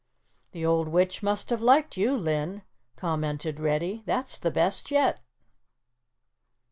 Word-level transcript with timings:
"The 0.51 0.65
old 0.65 0.87
witch 0.87 1.21
must 1.21 1.51
have 1.51 1.61
liked 1.61 1.95
you, 1.95 2.17
Linn," 2.17 2.63
commented 2.95 3.59
Reddy. 3.59 4.01
"That's 4.07 4.39
the 4.39 4.49
best 4.49 4.89
yet." 4.89 5.21